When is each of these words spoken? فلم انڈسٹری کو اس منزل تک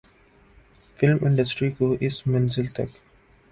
فلم 0.97 1.17
انڈسٹری 1.25 1.69
کو 1.71 1.91
اس 1.99 2.25
منزل 2.27 2.65
تک 2.67 2.89